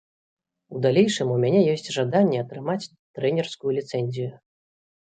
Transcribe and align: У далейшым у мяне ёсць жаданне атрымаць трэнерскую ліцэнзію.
У 0.75 0.79
далейшым 0.85 1.33
у 1.35 1.35
мяне 1.45 1.61
ёсць 1.75 1.91
жаданне 1.99 2.43
атрымаць 2.45 2.81
трэнерскую 3.15 3.71
ліцэнзію. 3.79 4.33